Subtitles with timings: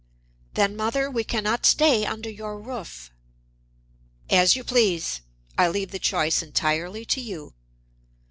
[0.55, 3.11] "Then, mother, we can not stay under your roof."
[4.31, 5.21] "As you please!
[5.59, 7.53] I leave the choice entirely to you."